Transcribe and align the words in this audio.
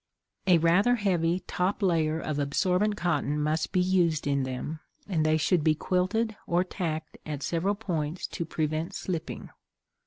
A 0.47 0.57
rather 0.57 0.95
heavy 0.95 1.41
top 1.41 1.83
layer 1.83 2.19
of 2.19 2.39
absorbent 2.39 2.97
cotton 2.97 3.39
must 3.39 3.71
be 3.71 3.79
used 3.81 4.25
in 4.25 4.41
them, 4.41 4.79
and 5.07 5.23
they 5.23 5.37
should 5.37 5.63
be 5.63 5.75
quilted 5.75 6.35
or 6.47 6.63
tacked 6.63 7.19
at 7.23 7.43
several 7.43 7.75
points 7.75 8.25
to 8.25 8.43
prevent 8.43 8.95
slipping. 8.95 9.51